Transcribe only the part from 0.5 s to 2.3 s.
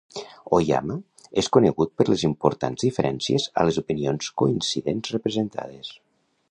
"Oyama" és conegut per les